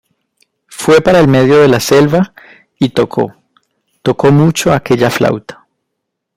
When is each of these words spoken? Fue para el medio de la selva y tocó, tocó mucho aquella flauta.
Fue 0.65 0.99
para 1.01 1.19
el 1.19 1.27
medio 1.27 1.59
de 1.59 1.67
la 1.67 1.79
selva 1.79 2.33
y 2.79 2.89
tocó, 2.89 3.35
tocó 4.01 4.31
mucho 4.31 4.73
aquella 4.73 5.11
flauta. 5.11 5.67